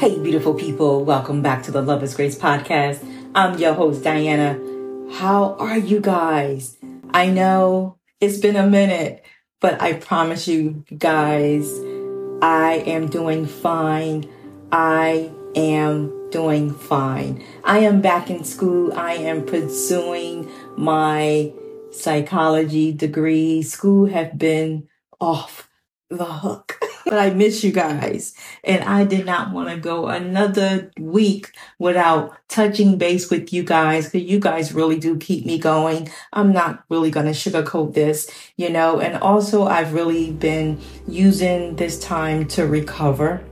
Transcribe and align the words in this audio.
Hey, 0.00 0.18
beautiful 0.18 0.54
people, 0.54 1.04
welcome 1.04 1.42
back 1.42 1.62
to 1.64 1.70
the 1.70 1.82
Love 1.82 2.02
is 2.02 2.14
Grace 2.14 2.34
podcast. 2.34 3.06
I'm 3.34 3.58
your 3.58 3.74
host, 3.74 4.02
Diana. 4.02 4.58
How 5.12 5.56
are 5.56 5.76
you 5.76 6.00
guys? 6.00 6.78
I 7.10 7.26
know 7.26 7.98
it's 8.18 8.38
been 8.38 8.56
a 8.56 8.66
minute, 8.66 9.22
but 9.60 9.82
I 9.82 9.92
promise 9.92 10.48
you 10.48 10.86
guys, 10.96 11.70
I 12.40 12.82
am 12.86 13.08
doing 13.08 13.44
fine. 13.44 14.26
I 14.72 15.30
am 15.54 16.30
doing 16.30 16.72
fine. 16.72 17.44
I 17.62 17.80
am 17.80 18.00
back 18.00 18.30
in 18.30 18.42
school. 18.44 18.94
I 18.94 19.16
am 19.16 19.44
pursuing 19.44 20.50
my 20.78 21.52
psychology 21.90 22.92
degree. 22.92 23.60
School 23.60 24.06
have 24.06 24.38
been 24.38 24.88
off 25.20 25.68
the 26.08 26.24
hook. 26.24 26.80
but 27.10 27.18
I 27.18 27.30
miss 27.30 27.64
you 27.64 27.72
guys. 27.72 28.34
And 28.62 28.84
I 28.84 29.04
did 29.04 29.26
not 29.26 29.52
want 29.52 29.68
to 29.68 29.76
go 29.76 30.06
another 30.06 30.92
week 30.96 31.50
without 31.80 32.38
touching 32.48 32.98
base 32.98 33.28
with 33.28 33.52
you 33.52 33.64
guys 33.64 34.08
because 34.08 34.30
you 34.30 34.38
guys 34.38 34.72
really 34.72 34.96
do 34.96 35.16
keep 35.16 35.44
me 35.44 35.58
going. 35.58 36.08
I'm 36.32 36.52
not 36.52 36.84
really 36.88 37.10
going 37.10 37.26
to 37.26 37.32
sugarcoat 37.32 37.94
this, 37.94 38.30
you 38.56 38.70
know, 38.70 39.00
and 39.00 39.20
also 39.20 39.64
I've 39.64 39.92
really 39.92 40.30
been 40.30 40.80
using 41.08 41.74
this 41.74 41.98
time 41.98 42.46
to 42.48 42.64
recover, 42.64 43.42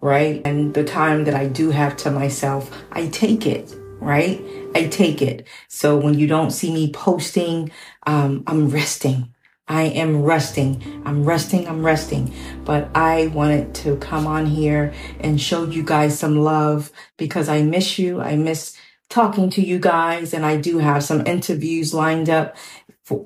right? 0.00 0.40
And 0.44 0.72
the 0.72 0.84
time 0.84 1.24
that 1.24 1.34
I 1.34 1.48
do 1.48 1.70
have 1.72 1.96
to 1.98 2.12
myself, 2.12 2.70
I 2.92 3.08
take 3.08 3.46
it 3.46 3.74
right? 4.00 4.40
I 4.76 4.86
take 4.86 5.20
it. 5.22 5.48
So 5.66 5.96
when 5.96 6.14
you 6.14 6.28
don't 6.28 6.52
see 6.52 6.72
me 6.72 6.92
posting, 6.92 7.72
um, 8.06 8.44
I'm 8.46 8.68
resting. 8.68 9.34
I 9.68 9.84
am 9.84 10.22
resting. 10.22 11.02
I'm 11.04 11.24
resting. 11.24 11.68
I'm 11.68 11.84
resting. 11.84 12.34
But 12.64 12.90
I 12.94 13.26
wanted 13.28 13.74
to 13.76 13.96
come 13.96 14.26
on 14.26 14.46
here 14.46 14.94
and 15.20 15.40
show 15.40 15.64
you 15.64 15.82
guys 15.82 16.18
some 16.18 16.38
love 16.38 16.90
because 17.16 17.48
I 17.48 17.62
miss 17.62 17.98
you. 17.98 18.20
I 18.20 18.36
miss 18.36 18.76
talking 19.10 19.50
to 19.50 19.62
you 19.62 19.78
guys 19.78 20.34
and 20.34 20.44
I 20.44 20.56
do 20.56 20.78
have 20.78 21.04
some 21.04 21.26
interviews 21.26 21.94
lined 21.94 22.28
up 22.28 22.56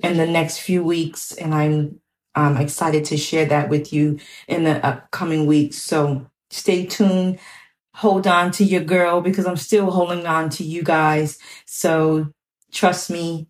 in 0.03 0.17
the 0.17 0.27
next 0.27 0.59
few 0.59 0.83
weeks 0.85 1.33
and 1.33 1.55
I'm 1.55 2.01
um, 2.35 2.57
excited 2.57 3.05
to 3.07 3.17
share 3.17 3.47
that 3.47 3.69
with 3.69 3.93
you 3.93 4.19
in 4.49 4.65
the 4.65 4.85
upcoming 4.85 5.47
weeks. 5.47 5.77
So 5.77 6.27
stay 6.51 6.87
tuned. 6.87 7.39
Hold 7.97 8.27
on 8.27 8.53
to 8.53 8.65
your 8.65 8.83
girl 8.83 9.21
because 9.21 9.47
I'm 9.47 9.57
still 9.57 9.91
holding 9.91 10.27
on 10.27 10.51
to 10.51 10.65
you 10.65 10.83
guys. 10.83 11.39
So 11.67 12.33
trust 12.71 13.11
me, 13.11 13.49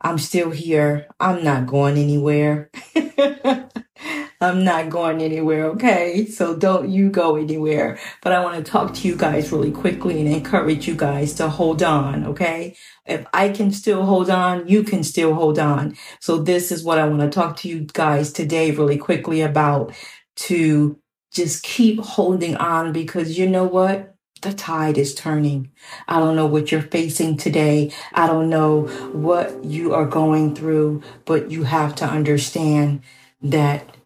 I'm 0.00 0.18
still 0.18 0.50
here. 0.50 1.08
I'm 1.18 1.42
not 1.42 1.66
going 1.66 1.98
anywhere. 1.98 2.70
I'm 4.40 4.62
not 4.62 4.88
going 4.88 5.20
anywhere, 5.20 5.64
okay? 5.70 6.24
So 6.26 6.56
don't 6.56 6.88
you 6.88 7.10
go 7.10 7.34
anywhere. 7.34 7.98
But 8.22 8.32
I 8.32 8.44
want 8.44 8.64
to 8.64 8.70
talk 8.70 8.94
to 8.94 9.08
you 9.08 9.16
guys 9.16 9.50
really 9.50 9.72
quickly 9.72 10.20
and 10.20 10.28
encourage 10.32 10.86
you 10.86 10.94
guys 10.94 11.34
to 11.34 11.48
hold 11.48 11.82
on, 11.82 12.24
okay? 12.24 12.76
If 13.04 13.26
I 13.34 13.48
can 13.48 13.72
still 13.72 14.04
hold 14.04 14.30
on, 14.30 14.68
you 14.68 14.84
can 14.84 15.02
still 15.02 15.34
hold 15.34 15.58
on. 15.58 15.96
So 16.20 16.38
this 16.38 16.70
is 16.70 16.84
what 16.84 17.00
I 17.00 17.08
want 17.08 17.22
to 17.22 17.30
talk 17.30 17.56
to 17.58 17.68
you 17.68 17.80
guys 17.92 18.32
today 18.32 18.70
really 18.70 18.98
quickly 18.98 19.40
about 19.40 19.92
to 20.36 21.00
just 21.32 21.64
keep 21.64 21.98
holding 21.98 22.56
on 22.56 22.92
because 22.92 23.36
you 23.36 23.48
know 23.48 23.64
what? 23.64 24.14
The 24.40 24.52
tide 24.52 24.98
is 24.98 25.14
turning. 25.14 25.70
I 26.06 26.18
don't 26.20 26.36
know 26.36 26.46
what 26.46 26.70
you're 26.70 26.82
facing 26.82 27.36
today. 27.36 27.92
I 28.12 28.26
don't 28.26 28.48
know 28.48 28.82
what 29.12 29.64
you 29.64 29.94
are 29.94 30.06
going 30.06 30.54
through, 30.54 31.02
but 31.24 31.50
you 31.50 31.64
have 31.64 31.94
to 31.96 32.04
understand 32.04 33.02
that 33.42 33.96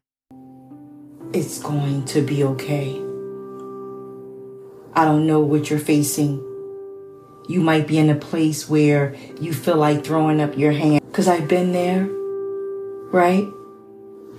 it's 1.33 1.59
going 1.59 2.05
to 2.07 2.23
be 2.23 2.45
okay. 2.45 2.97
I 4.95 5.05
don't 5.05 5.27
know 5.27 5.41
what 5.41 5.71
you're 5.71 5.79
facing. 5.79 6.39
You 7.49 7.61
might 7.61 7.87
be 7.87 7.99
in 7.99 8.11
a 8.11 8.15
place 8.15 8.69
where 8.69 9.15
you 9.41 9.53
feel 9.53 9.77
like 9.77 10.05
throwing 10.05 10.41
up 10.41 10.57
your 10.57 10.73
hand 10.73 11.03
because 11.07 11.29
I've 11.29 11.49
been 11.49 11.73
there, 11.73 12.07
right? 13.11 13.49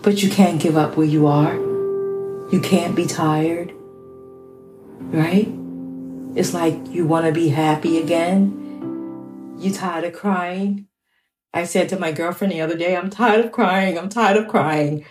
But 0.02 0.22
you 0.24 0.30
can't 0.30 0.62
give 0.62 0.78
up 0.78 0.98
where 0.98 1.08
you 1.08 1.28
are. 1.28 1.54
You 2.52 2.60
can't 2.62 2.96
be 2.96 3.06
tired, 3.06 3.74
right? 5.00 5.63
It's 6.36 6.54
like 6.54 6.76
you 6.88 7.06
want 7.06 7.28
to 7.28 7.32
be 7.32 7.50
happy 7.50 8.00
again. 8.00 9.56
You 9.60 9.72
tired 9.72 10.04
of 10.04 10.14
crying. 10.14 10.88
I 11.54 11.66
said 11.66 11.90
to 11.90 12.00
my 12.00 12.12
girlfriend 12.12 12.52
the 12.52 12.62
other 12.62 12.76
day, 12.76 12.96
I'm 12.96 13.12
tired 13.12 13.46
of 13.46 13.52
crying. 13.52 14.00
I'm 14.00 14.10
tired 14.10 14.38
of 14.38 14.48
crying. 14.48 15.06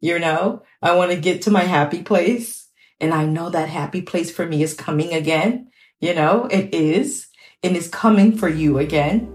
You 0.00 0.20
know, 0.20 0.62
I 0.80 0.94
want 0.94 1.10
to 1.10 1.20
get 1.20 1.42
to 1.42 1.50
my 1.50 1.62
happy 1.62 2.02
place. 2.02 2.68
And 3.00 3.12
I 3.12 3.26
know 3.26 3.50
that 3.50 3.68
happy 3.68 4.02
place 4.02 4.30
for 4.30 4.46
me 4.46 4.62
is 4.62 4.74
coming 4.74 5.12
again. 5.12 5.68
You 6.00 6.14
know, 6.14 6.46
it 6.46 6.72
is. 6.72 7.26
And 7.64 7.76
it's 7.76 7.88
coming 7.88 8.36
for 8.36 8.48
you 8.48 8.78
again. 8.78 9.28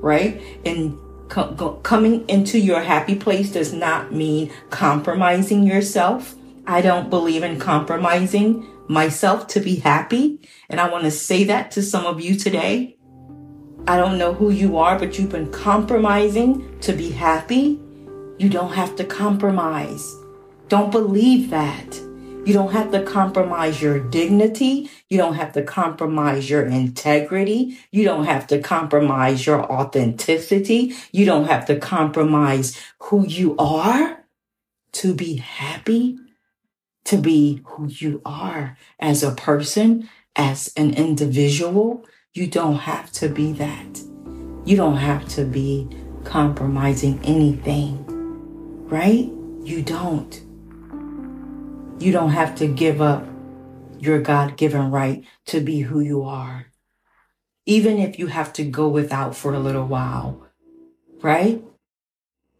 Right. 0.00 0.42
And 0.64 0.98
co- 1.28 1.78
coming 1.84 2.28
into 2.28 2.58
your 2.58 2.82
happy 2.82 3.14
place 3.14 3.52
does 3.52 3.72
not 3.72 4.12
mean 4.12 4.50
compromising 4.70 5.62
yourself. 5.62 6.34
I 6.66 6.80
don't 6.80 7.10
believe 7.10 7.42
in 7.42 7.58
compromising 7.58 8.66
myself 8.88 9.48
to 9.48 9.60
be 9.60 9.76
happy. 9.76 10.38
And 10.68 10.80
I 10.80 10.88
want 10.90 11.04
to 11.04 11.10
say 11.10 11.44
that 11.44 11.72
to 11.72 11.82
some 11.82 12.06
of 12.06 12.20
you 12.20 12.36
today. 12.36 12.96
I 13.86 13.96
don't 13.96 14.16
know 14.16 14.32
who 14.32 14.50
you 14.50 14.78
are, 14.78 14.96
but 14.96 15.18
you've 15.18 15.30
been 15.30 15.50
compromising 15.50 16.78
to 16.80 16.92
be 16.92 17.10
happy. 17.10 17.80
You 18.38 18.48
don't 18.48 18.72
have 18.72 18.94
to 18.96 19.04
compromise. 19.04 20.14
Don't 20.68 20.92
believe 20.92 21.50
that. 21.50 21.96
You 22.44 22.52
don't 22.52 22.72
have 22.72 22.92
to 22.92 23.02
compromise 23.02 23.82
your 23.82 23.98
dignity. 23.98 24.90
You 25.08 25.18
don't 25.18 25.34
have 25.34 25.52
to 25.52 25.62
compromise 25.62 26.48
your 26.48 26.64
integrity. 26.64 27.78
You 27.90 28.04
don't 28.04 28.24
have 28.24 28.46
to 28.48 28.60
compromise 28.60 29.46
your 29.46 29.64
authenticity. 29.70 30.94
You 31.10 31.24
don't 31.24 31.46
have 31.46 31.66
to 31.66 31.78
compromise 31.78 32.80
who 33.00 33.26
you 33.26 33.56
are 33.58 34.24
to 34.92 35.14
be 35.14 35.36
happy 35.36 36.18
to 37.04 37.16
be 37.16 37.62
who 37.64 37.88
you 37.88 38.22
are 38.24 38.76
as 38.98 39.22
a 39.22 39.32
person, 39.32 40.08
as 40.36 40.72
an 40.76 40.94
individual. 40.94 42.04
You 42.32 42.46
don't 42.46 42.76
have 42.76 43.12
to 43.12 43.28
be 43.28 43.52
that. 43.52 44.00
You 44.64 44.76
don't 44.76 44.96
have 44.96 45.28
to 45.30 45.44
be 45.44 45.88
compromising 46.24 47.20
anything, 47.24 48.04
right? 48.88 49.30
You 49.64 49.82
don't. 49.82 50.40
You 51.98 52.12
don't 52.12 52.30
have 52.30 52.54
to 52.56 52.66
give 52.66 53.00
up 53.00 53.26
your 53.98 54.20
God 54.20 54.56
given 54.56 54.90
right 54.90 55.24
to 55.46 55.60
be 55.60 55.80
who 55.80 56.00
you 56.00 56.22
are. 56.22 56.66
Even 57.66 57.98
if 57.98 58.18
you 58.18 58.26
have 58.28 58.52
to 58.54 58.64
go 58.64 58.88
without 58.88 59.36
for 59.36 59.54
a 59.54 59.60
little 59.60 59.86
while, 59.86 60.44
right? 61.20 61.62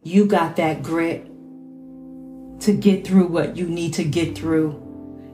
You 0.01 0.25
got 0.25 0.55
that 0.57 0.83
grit 0.83 1.27
to 2.63 2.73
get 2.73 3.05
through 3.05 3.27
what 3.27 3.57
you 3.57 3.67
need 3.67 3.93
to 3.93 4.03
get 4.03 4.37
through, 4.37 4.81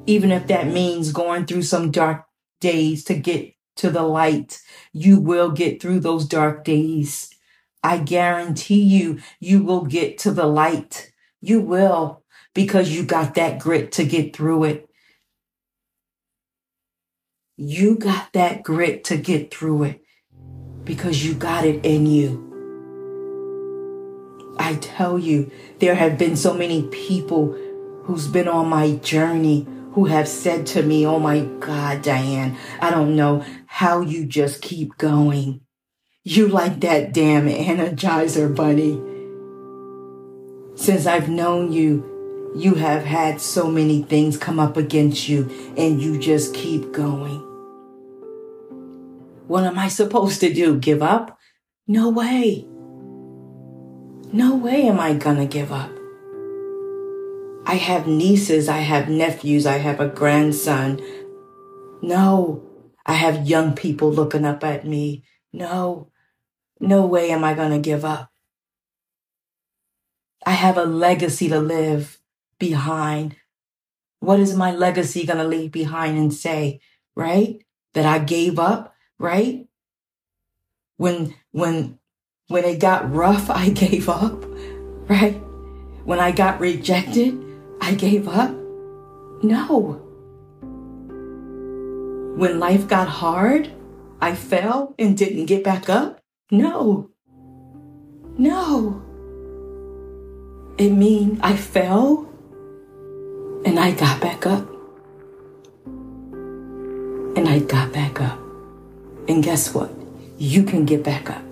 even 0.07 0.31
if 0.31 0.47
that 0.47 0.67
means 0.67 1.11
going 1.11 1.45
through 1.45 1.61
some 1.61 1.91
dark 1.91 2.25
days 2.59 3.03
to 3.03 3.13
get 3.13 3.53
to 3.75 3.91
the 3.91 4.01
light. 4.01 4.59
You 4.93 5.19
will 5.19 5.51
get 5.51 5.81
through 5.81 5.99
those 5.99 6.27
dark 6.27 6.63
days. 6.63 7.29
I 7.83 7.99
guarantee 7.99 8.81
you, 8.81 9.19
you 9.39 9.63
will 9.63 9.85
get 9.85 10.17
to 10.19 10.31
the 10.31 10.47
light. 10.47 11.11
You 11.39 11.61
will 11.61 12.23
because 12.53 12.89
you 12.89 13.03
got 13.03 13.35
that 13.35 13.59
grit 13.59 13.91
to 13.93 14.03
get 14.03 14.35
through 14.35 14.63
it. 14.65 14.89
You 17.57 17.97
got 17.97 18.33
that 18.33 18.63
grit 18.63 19.03
to 19.05 19.17
get 19.17 19.53
through 19.53 19.83
it 19.83 20.01
because 20.83 21.23
you 21.23 21.35
got 21.35 21.63
it 21.63 21.85
in 21.85 22.05
you. 22.05 22.48
I 24.59 24.75
tell 24.75 25.17
you, 25.17 25.49
there 25.79 25.95
have 25.95 26.17
been 26.17 26.35
so 26.35 26.53
many 26.53 26.83
people 26.89 27.53
who's 28.03 28.27
been 28.27 28.49
on 28.49 28.67
my 28.67 28.97
journey 28.97 29.65
who 29.93 30.05
have 30.05 30.27
said 30.27 30.67
to 30.67 30.83
me, 30.83 31.07
Oh 31.07 31.17
my 31.17 31.45
God, 31.59 32.01
Diane, 32.01 32.57
I 32.81 32.91
don't 32.91 33.15
know 33.15 33.43
how 33.65 34.01
you 34.01 34.25
just 34.25 34.61
keep 34.61 34.97
going. 34.97 35.61
You 36.23 36.49
like 36.49 36.81
that 36.81 37.13
damn 37.13 37.47
energizer 37.47 38.53
bunny. 38.53 39.01
Since 40.75 41.05
I've 41.05 41.29
known 41.29 41.71
you, 41.71 42.51
you 42.55 42.75
have 42.75 43.05
had 43.05 43.39
so 43.39 43.71
many 43.71 44.03
things 44.03 44.37
come 44.37 44.59
up 44.59 44.75
against 44.75 45.29
you 45.29 45.49
and 45.77 46.01
you 46.01 46.19
just 46.19 46.53
keep 46.53 46.91
going. 46.91 47.39
What 49.47 49.63
am 49.63 49.79
I 49.79 49.87
supposed 49.87 50.41
to 50.41 50.53
do? 50.53 50.77
Give 50.77 51.01
up? 51.01 51.37
No 51.87 52.09
way. 52.09 52.68
No 54.31 54.55
way 54.55 54.87
am 54.87 54.99
I 54.99 55.13
gonna 55.13 55.45
give 55.45 55.71
up. 55.71 55.91
I 57.65 57.75
have 57.75 58.07
nieces, 58.07 58.69
I 58.69 58.77
have 58.79 59.09
nephews, 59.09 59.65
I 59.65 59.77
have 59.77 59.99
a 59.99 60.07
grandson. 60.07 61.01
No, 62.01 62.63
I 63.05 63.13
have 63.13 63.47
young 63.47 63.73
people 63.75 64.11
looking 64.11 64.45
up 64.45 64.63
at 64.63 64.85
me. 64.85 65.23
No, 65.51 66.11
no 66.79 67.05
way 67.05 67.31
am 67.31 67.43
I 67.43 67.53
gonna 67.53 67.79
give 67.79 68.05
up. 68.05 68.31
I 70.45 70.51
have 70.51 70.77
a 70.77 70.85
legacy 70.85 71.49
to 71.49 71.59
live 71.59 72.19
behind. 72.59 73.35
What 74.19 74.39
is 74.39 74.55
my 74.55 74.71
legacy 74.71 75.25
going 75.25 75.39
to 75.39 75.43
leave 75.43 75.71
behind 75.71 76.17
and 76.17 76.33
say, 76.33 76.81
right? 77.15 77.63
That 77.93 78.05
I 78.05 78.19
gave 78.19 78.57
up, 78.57 78.95
right? 79.17 79.67
When, 80.97 81.35
when, 81.51 81.98
when 82.49 82.65
it 82.65 82.79
got 82.79 83.13
rough, 83.13 83.49
I 83.49 83.69
gave 83.69 84.09
up, 84.09 84.43
right? 85.07 85.35
When 86.03 86.19
I 86.19 86.31
got 86.31 86.59
rejected, 86.59 87.39
I 87.79 87.93
gave 87.93 88.27
up. 88.27 88.51
No. 89.43 90.01
When 92.35 92.59
life 92.59 92.87
got 92.87 93.07
hard, 93.07 93.71
I 94.19 94.33
fell 94.33 94.95
and 94.97 95.15
didn't 95.15 95.45
get 95.45 95.63
back 95.63 95.89
up. 95.89 96.19
No. 96.51 97.11
No. 98.37 99.03
It 100.79 100.89
mean 100.89 101.39
I 101.43 101.55
fell 101.55 102.27
and 103.63 103.79
I 103.79 103.91
got 103.91 104.19
back 104.21 104.47
up. 104.47 104.67
And 107.37 107.47
I 107.47 107.59
got 107.59 107.93
back 107.93 108.19
up. 108.19 108.39
And 109.27 109.43
guess 109.43 109.73
what? 109.73 109.91
You 110.39 110.63
can 110.63 110.85
get 110.85 111.03
back 111.03 111.29
up. 111.29 111.48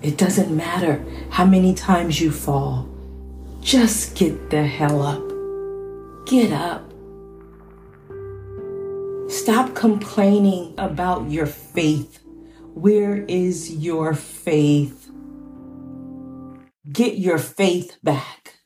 It 0.00 0.16
doesn't 0.16 0.56
matter 0.56 1.04
how 1.30 1.44
many 1.44 1.74
times 1.74 2.20
you 2.20 2.30
fall. 2.30 2.88
Just 3.60 4.14
get 4.16 4.50
the 4.50 4.64
hell 4.64 5.02
up. 5.02 6.26
Get 6.26 6.52
up. 6.52 6.84
Stop 9.28 9.74
complaining 9.74 10.74
about 10.78 11.30
your 11.30 11.46
faith. 11.46 12.20
Where 12.74 13.24
is 13.24 13.74
your 13.74 14.14
faith? 14.14 15.10
Get 16.90 17.18
your 17.18 17.38
faith 17.38 17.98
back. 18.02 18.60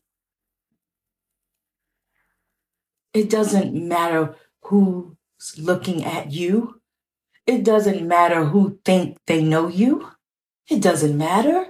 It 3.14 3.31
doesn't 3.31 3.75
matter 3.75 4.37
who's 4.62 5.17
looking 5.58 6.05
at 6.05 6.31
you. 6.31 6.81
It 7.46 7.64
doesn't 7.64 8.06
matter 8.06 8.44
who 8.44 8.79
think 8.84 9.19
they 9.26 9.43
know 9.43 9.69
you. 9.69 10.12
It 10.73 10.81
doesn't 10.81 11.19
matter. 11.19 11.67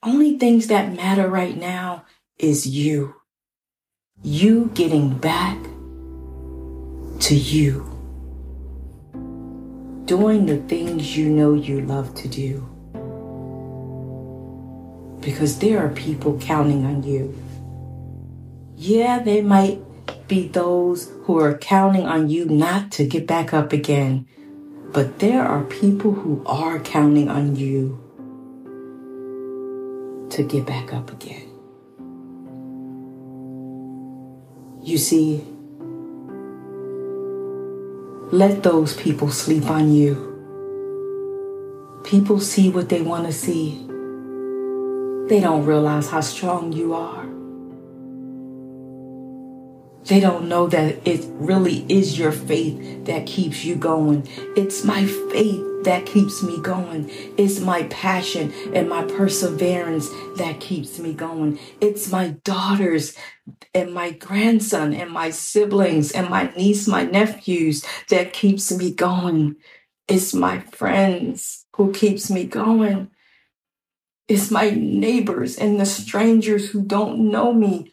Only 0.00 0.38
things 0.38 0.68
that 0.68 0.94
matter 0.94 1.28
right 1.28 1.56
now 1.56 2.04
is 2.38 2.68
you. 2.68 3.16
You 4.22 4.70
getting 4.74 5.18
back 5.18 5.58
to 7.22 7.34
you. 7.34 7.84
Doing 10.04 10.46
the 10.46 10.58
things 10.68 11.16
you 11.16 11.28
know 11.28 11.54
you 11.54 11.80
love 11.80 12.14
to 12.14 12.28
do. 12.28 12.64
Because 15.20 15.58
there 15.58 15.84
are 15.84 15.90
people 15.90 16.38
counting 16.38 16.86
on 16.86 17.02
you. 17.02 17.36
Yeah, 18.76 19.18
they 19.18 19.42
might 19.42 19.80
be 20.28 20.46
those 20.46 21.10
who 21.24 21.40
are 21.40 21.58
counting 21.58 22.06
on 22.06 22.30
you 22.30 22.44
not 22.44 22.92
to 22.92 23.04
get 23.04 23.26
back 23.26 23.52
up 23.52 23.72
again. 23.72 24.28
But 24.92 25.20
there 25.20 25.44
are 25.44 25.62
people 25.64 26.12
who 26.12 26.42
are 26.46 26.80
counting 26.80 27.28
on 27.28 27.54
you 27.54 27.98
to 30.30 30.42
get 30.42 30.66
back 30.66 30.92
up 30.92 31.12
again. 31.12 31.48
You 34.82 34.98
see, 34.98 35.44
let 38.32 38.64
those 38.64 38.96
people 38.96 39.30
sleep 39.30 39.70
on 39.70 39.92
you. 39.92 40.26
People 42.02 42.40
see 42.40 42.70
what 42.70 42.88
they 42.88 43.02
want 43.02 43.26
to 43.26 43.32
see. 43.32 43.86
They 45.28 45.38
don't 45.38 45.64
realize 45.66 46.08
how 46.08 46.20
strong 46.20 46.72
you 46.72 46.94
are. 46.94 47.39
They 50.10 50.18
don't 50.18 50.48
know 50.48 50.66
that 50.66 51.06
it 51.06 51.24
really 51.34 51.86
is 51.88 52.18
your 52.18 52.32
faith 52.32 53.04
that 53.04 53.26
keeps 53.26 53.64
you 53.64 53.76
going. 53.76 54.26
It's 54.56 54.82
my 54.82 55.06
faith 55.06 55.84
that 55.84 56.04
keeps 56.04 56.42
me 56.42 56.58
going. 56.60 57.08
It's 57.38 57.60
my 57.60 57.84
passion 57.84 58.52
and 58.74 58.88
my 58.88 59.04
perseverance 59.04 60.08
that 60.36 60.58
keeps 60.58 60.98
me 60.98 61.12
going. 61.12 61.60
It's 61.80 62.10
my 62.10 62.30
daughters 62.42 63.14
and 63.72 63.94
my 63.94 64.10
grandson 64.10 64.94
and 64.94 65.12
my 65.12 65.30
siblings 65.30 66.10
and 66.10 66.28
my 66.28 66.52
niece, 66.56 66.88
my 66.88 67.04
nephews 67.04 67.84
that 68.08 68.32
keeps 68.32 68.76
me 68.76 68.92
going. 68.92 69.54
It's 70.08 70.34
my 70.34 70.58
friends 70.58 71.66
who 71.76 71.92
keeps 71.92 72.28
me 72.28 72.46
going. 72.46 73.12
It's 74.26 74.50
my 74.50 74.70
neighbors 74.70 75.56
and 75.56 75.78
the 75.78 75.86
strangers 75.86 76.70
who 76.70 76.82
don't 76.82 77.30
know 77.30 77.52
me 77.52 77.92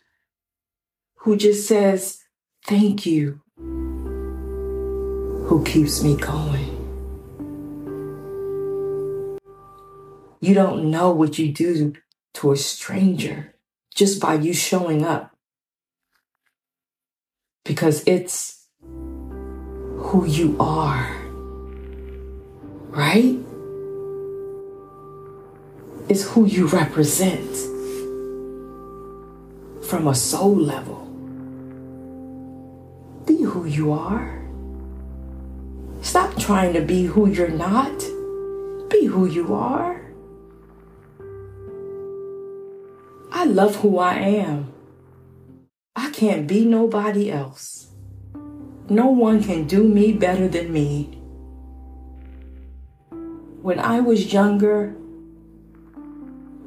who 1.17 1.35
just 1.35 1.67
says, 1.67 2.23
thank 2.65 3.05
you, 3.05 3.41
who 5.47 5.63
keeps 5.65 6.03
me 6.03 6.15
going. 6.15 6.73
You 10.39 10.53
don't 10.53 10.91
know 10.91 11.11
what 11.11 11.39
you 11.39 11.51
do 11.51 11.93
to 12.35 12.51
a 12.51 12.57
stranger 12.57 13.55
just 13.93 14.21
by 14.21 14.35
you 14.35 14.53
showing 14.53 15.03
up. 15.03 15.35
Because 17.65 18.03
it's 18.07 18.67
who 18.81 20.25
you 20.25 20.55
are, 20.59 21.15
right? 22.89 23.37
It's 26.07 26.23
who 26.23 26.45
you 26.45 26.67
represent 26.67 27.55
from 29.83 30.07
a 30.07 30.15
soul 30.15 30.55
level. 30.55 31.06
You 33.77 33.91
are. 33.91 34.41
Stop 36.01 36.35
trying 36.35 36.73
to 36.73 36.81
be 36.81 37.03
who 37.05 37.29
you're 37.29 37.47
not. 37.47 37.95
Be 38.89 39.05
who 39.05 39.27
you 39.27 39.53
are. 39.53 40.01
I 43.31 43.45
love 43.45 43.75
who 43.75 43.99
I 43.99 44.15
am. 44.15 44.73
I 45.95 46.09
can't 46.09 46.47
be 46.47 46.65
nobody 46.65 47.31
else. 47.31 47.91
No 48.89 49.09
one 49.09 49.43
can 49.43 49.67
do 49.67 49.87
me 49.87 50.11
better 50.11 50.47
than 50.47 50.73
me. 50.73 51.21
When 53.61 53.77
I 53.77 53.99
was 53.99 54.33
younger, 54.33 54.95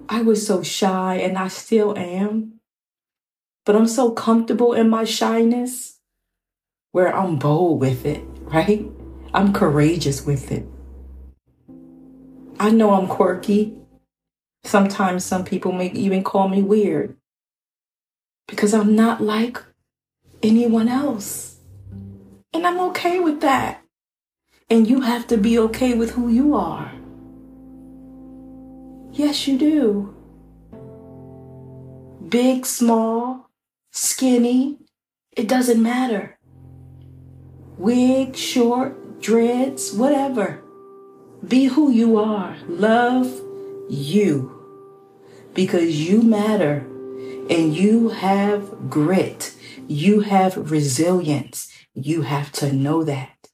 I 0.08 0.22
was 0.22 0.46
so 0.46 0.62
shy 0.62 1.16
and 1.16 1.36
I 1.36 1.48
still 1.48 1.98
am. 1.98 2.60
But 3.64 3.74
I'm 3.74 3.88
so 3.88 4.12
comfortable 4.12 4.74
in 4.74 4.88
my 4.88 5.02
shyness 5.02 5.99
where 6.92 7.14
I'm 7.14 7.36
bold 7.36 7.80
with 7.80 8.04
it, 8.04 8.22
right? 8.42 8.84
I'm 9.32 9.52
courageous 9.52 10.26
with 10.26 10.50
it. 10.50 10.66
I 12.58 12.70
know 12.70 12.94
I'm 12.94 13.06
quirky. 13.06 13.76
Sometimes 14.64 15.24
some 15.24 15.44
people 15.44 15.72
may 15.72 15.90
even 15.92 16.22
call 16.22 16.48
me 16.48 16.62
weird 16.62 17.16
because 18.46 18.74
I'm 18.74 18.94
not 18.94 19.22
like 19.22 19.62
anyone 20.42 20.88
else. 20.88 21.56
And 22.52 22.66
I'm 22.66 22.80
okay 22.90 23.20
with 23.20 23.40
that. 23.40 23.82
And 24.68 24.88
you 24.88 25.00
have 25.00 25.26
to 25.28 25.36
be 25.36 25.58
okay 25.58 25.94
with 25.94 26.10
who 26.10 26.28
you 26.28 26.54
are. 26.54 26.92
Yes, 29.12 29.46
you 29.46 29.56
do. 29.56 30.14
Big, 32.28 32.66
small, 32.66 33.50
skinny, 33.92 34.78
it 35.36 35.48
doesn't 35.48 35.82
matter. 35.82 36.38
Wig, 37.80 38.36
short, 38.36 39.22
dreads, 39.22 39.94
whatever. 39.94 40.60
Be 41.48 41.64
who 41.64 41.90
you 41.90 42.18
are. 42.18 42.54
Love 42.68 43.40
you 43.88 44.52
because 45.54 46.06
you 46.06 46.20
matter 46.20 46.86
and 47.48 47.74
you 47.74 48.10
have 48.10 48.90
grit. 48.90 49.54
You 49.88 50.20
have 50.20 50.70
resilience. 50.70 51.72
You 51.94 52.20
have 52.20 52.52
to 52.60 52.70
know 52.70 53.02
that. 53.04 53.48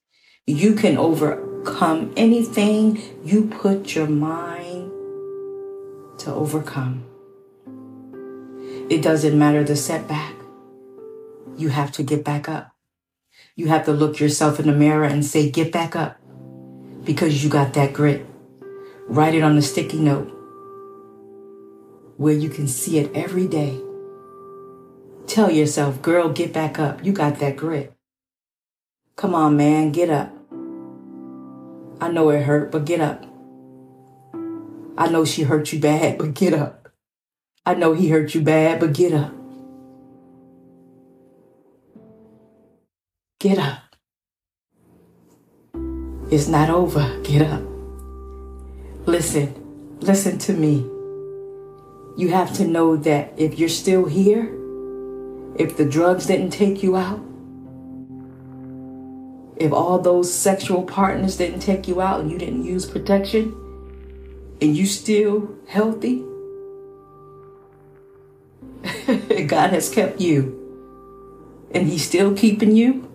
You 0.45 0.75
can 0.75 0.99
overcome 0.99 2.13
anything 2.17 3.01
you 3.25 3.47
put 3.47 3.95
your 3.95 4.09
mind 4.09 4.91
to 6.19 6.35
overcome. 6.35 7.05
It 8.91 9.03
doesn't 9.03 9.39
matter 9.39 9.63
the 9.63 9.77
setback. 9.77 10.35
You 11.57 11.69
have 11.69 11.93
to 11.93 12.03
get 12.03 12.25
back 12.25 12.49
up. 12.49 12.76
You 13.59 13.69
have 13.69 13.87
to 13.87 13.93
look 13.93 14.21
yourself 14.21 14.61
in 14.61 14.67
the 14.67 14.75
mirror 14.75 15.05
and 15.05 15.25
say, 15.25 15.51
get 15.51 15.73
back 15.73 15.97
up 15.97 16.21
because 17.05 17.43
you 17.43 17.49
got 17.49 17.73
that 17.73 17.95
grit. 17.95 18.27
Write 19.09 19.35
it 19.35 19.43
on 19.43 19.57
a 19.57 19.63
sticky 19.63 19.99
note 19.99 20.29
where 22.19 22.35
you 22.35 22.51
can 22.51 22.69
see 22.69 22.99
it 22.99 23.11
every 23.15 23.49
day. 23.49 23.81
Tell 25.27 25.51
yourself, 25.51 26.03
girl, 26.03 26.29
get 26.29 26.53
back 26.53 26.79
up. 26.79 27.03
You 27.03 27.13
got 27.13 27.39
that 27.39 27.57
grit. 27.57 27.95
Come 29.17 29.35
on, 29.35 29.57
man, 29.57 29.91
get 29.91 30.11
up. 30.11 30.31
I 31.99 32.11
know 32.11 32.29
it 32.29 32.43
hurt, 32.43 32.71
but 32.71 32.85
get 32.85 33.01
up. 33.01 33.25
I 34.99 35.09
know 35.09 35.25
she 35.25 35.45
hurt 35.45 35.73
you 35.73 35.81
bad, 35.81 36.19
but 36.19 36.35
get 36.35 36.53
up. 36.53 36.91
I 37.65 37.75
know 37.75 37.95
he 37.95 38.11
hurt 38.11 38.35
you 38.35 38.43
bad, 38.43 38.81
but 38.81 38.93
get 38.93 39.15
up. 39.15 39.33
Get 43.47 43.59
up. 43.61 43.79
It's 46.33 46.49
not 46.49 46.69
over. 46.69 47.21
Get 47.23 47.43
up. 47.43 47.63
Listen, 49.07 49.55
listen 50.01 50.37
to 50.39 50.53
me. 50.53 50.79
You 52.17 52.31
have 52.33 52.53
to 52.55 52.67
know 52.67 52.97
that 52.97 53.35
if 53.37 53.57
you're 53.57 53.69
still 53.69 54.07
here, 54.07 54.53
if 55.55 55.77
the 55.77 55.85
drugs 55.85 56.27
didn't 56.27 56.51
take 56.51 56.83
you 56.83 56.97
out, 56.97 57.21
if 59.57 59.73
all 59.73 60.01
those 60.01 60.35
sexual 60.35 60.83
partners 60.83 61.37
didn't 61.37 61.61
take 61.61 61.87
you 61.87 62.01
out 62.01 62.23
and 62.23 62.33
you 62.33 62.39
didn't 62.39 62.65
use 62.65 62.85
protection, 62.85 63.55
and 64.61 64.77
you 64.77 64.87
still 64.87 65.55
healthy, 65.69 66.25
God 69.47 69.71
has 69.71 69.89
kept 69.89 70.21
you. 70.21 71.69
And 71.73 71.87
He's 71.87 72.05
still 72.05 72.37
keeping 72.37 72.75
you. 72.75 73.07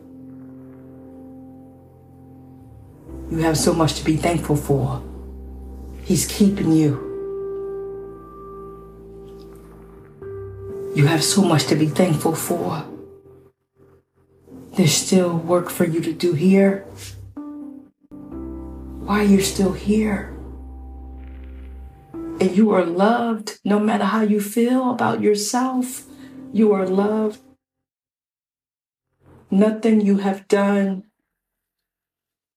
You 3.32 3.38
have 3.38 3.58
so 3.58 3.74
much 3.74 3.94
to 3.96 4.04
be 4.04 4.18
thankful 4.18 4.58
for. 4.58 5.02
He's 6.04 6.28
keeping 6.28 6.74
you. 6.74 7.00
You 10.94 11.06
have 11.08 11.24
so 11.24 11.42
much 11.42 11.68
to 11.68 11.78
be 11.78 11.88
thankful 11.88 12.36
for. 12.36 12.84
There's 14.74 14.92
still 14.92 15.38
work 15.38 15.70
for 15.70 15.86
you 15.86 16.02
to 16.02 16.12
do 16.12 16.34
here. 16.34 16.84
Why 19.08 19.22
you're 19.22 19.40
still 19.40 19.72
here. 19.72 20.36
And 22.14 22.52
you 22.52 22.72
are 22.72 22.86
loved 22.86 23.62
no 23.64 23.80
matter 23.80 24.04
how 24.04 24.24
you 24.24 24.42
feel 24.42 24.92
about 24.92 25.22
yourself. 25.22 26.04
You 26.52 26.74
are 26.74 26.86
loved. 26.86 27.40
Nothing 29.50 30.02
you 30.02 30.18
have 30.18 30.50
done 30.50 31.06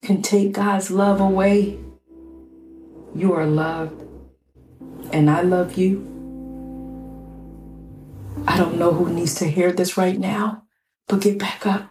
can 0.05 0.21
take 0.21 0.53
God's 0.53 0.91
love 0.91 1.21
away. 1.21 1.79
You 3.15 3.33
are 3.33 3.47
loved. 3.47 4.03
And 5.13 5.31
I 5.31 5.41
love 5.41 5.79
you. 5.79 6.11
I 8.47 8.59
don't 8.59 8.79
know 8.79 8.93
who 8.93 9.13
needs 9.13 9.35
to 9.37 9.47
hear 9.47 9.73
this 9.73 9.97
right 9.97 10.19
now, 10.19 10.65
but 11.09 11.23
get 11.23 11.39
back 11.39 11.67
up. 11.67 11.91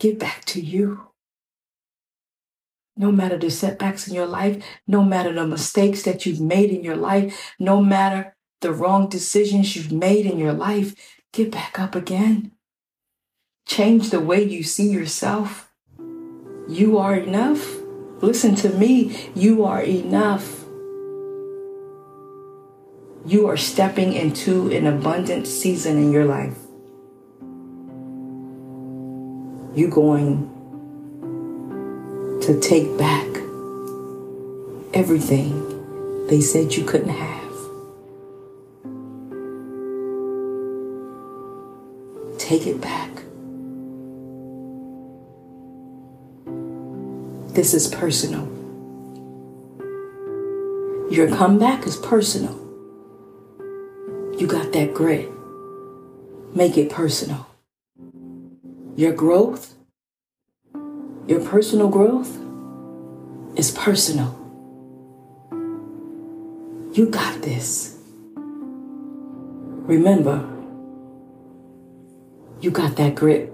Get 0.00 0.18
back 0.18 0.44
to 0.46 0.60
you. 0.60 1.08
No 2.96 3.12
matter 3.12 3.36
the 3.36 3.50
setbacks 3.50 4.08
in 4.08 4.14
your 4.14 4.26
life, 4.26 4.64
no 4.86 5.02
matter 5.02 5.32
the 5.32 5.46
mistakes 5.46 6.02
that 6.04 6.24
you've 6.24 6.40
made 6.40 6.70
in 6.70 6.82
your 6.82 6.96
life, 6.96 7.54
no 7.58 7.82
matter 7.82 8.34
the 8.62 8.72
wrong 8.72 9.08
decisions 9.08 9.76
you've 9.76 9.92
made 9.92 10.24
in 10.24 10.38
your 10.38 10.54
life, 10.54 10.94
get 11.32 11.50
back 11.50 11.78
up 11.78 11.94
again. 11.94 12.55
Change 13.66 14.10
the 14.10 14.20
way 14.20 14.44
you 14.44 14.62
see 14.62 14.88
yourself. 14.88 15.68
You 16.68 16.98
are 16.98 17.16
enough. 17.16 17.76
Listen 18.22 18.54
to 18.56 18.68
me. 18.70 19.30
You 19.34 19.64
are 19.64 19.82
enough. 19.82 20.64
You 23.26 23.48
are 23.48 23.56
stepping 23.56 24.12
into 24.12 24.70
an 24.70 24.86
abundant 24.86 25.48
season 25.48 25.98
in 25.98 26.12
your 26.12 26.24
life. 26.24 26.56
You're 29.74 29.90
going 29.90 30.48
to 32.42 32.60
take 32.60 32.96
back 32.96 33.26
everything 34.94 36.26
they 36.28 36.40
said 36.40 36.72
you 36.72 36.84
couldn't 36.84 37.08
have. 37.08 37.42
Take 42.38 42.68
it 42.68 42.80
back. 42.80 43.15
This 47.56 47.72
is 47.72 47.88
personal. 47.88 48.44
Your 51.10 51.26
comeback 51.34 51.86
is 51.86 51.96
personal. 51.96 52.52
You 54.38 54.46
got 54.46 54.72
that 54.74 54.92
grit. 54.92 55.30
Make 56.54 56.76
it 56.76 56.90
personal. 56.90 57.46
Your 58.94 59.14
growth, 59.14 59.72
your 61.26 61.40
personal 61.40 61.88
growth 61.88 62.38
is 63.56 63.70
personal. 63.70 64.36
You 66.92 67.08
got 67.10 67.40
this. 67.40 67.96
Remember, 69.88 70.46
you 72.60 72.70
got 72.70 72.96
that 72.96 73.14
grit. 73.14 73.50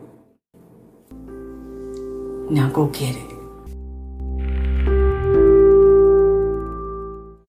Now 2.51 2.69
go 2.69 2.87
get 2.89 3.15
it. 3.15 3.32